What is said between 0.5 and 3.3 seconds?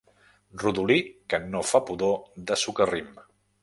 Rodolí que no fa pudor de socarrim.